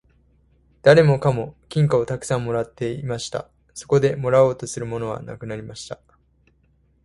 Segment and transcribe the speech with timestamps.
[0.81, 3.51] 誰もかも金貨をたくさん貰って持っていました。
[3.75, 5.99] そこでもう貰おうとするものはなくなりました。